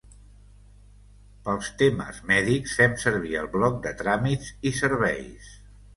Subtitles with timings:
[1.49, 5.55] Pels temes mèdics fem servir el bloc de tràmits i serveis.